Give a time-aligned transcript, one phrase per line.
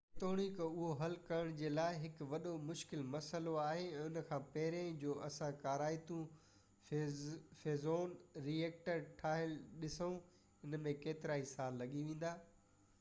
[0.13, 4.97] جيتوڻڪ اهو حل ڪرڻ جي لاءِ هڪ وڏو مشڪل مسئلو آهي ۽ ان کان پهرين
[5.03, 6.17] جو اسان ڪارائتو
[6.87, 8.17] فيوزن
[8.49, 12.33] ري ايڪٽر ٺهيل ڏسو ان ۾ ڪيترائي سال لڳي ويندا